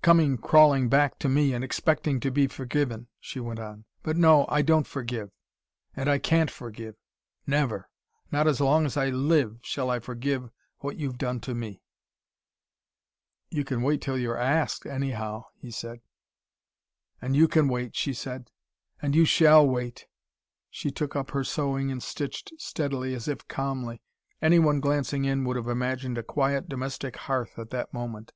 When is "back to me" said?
0.88-1.52